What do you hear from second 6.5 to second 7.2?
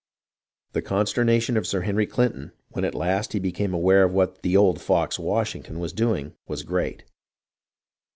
great.